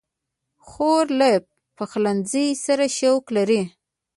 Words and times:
خور 0.67 1.05
له 1.19 1.29
پخلنځي 1.77 2.47
سره 2.65 2.85
شوق 2.97 3.25
لري. 3.37 3.61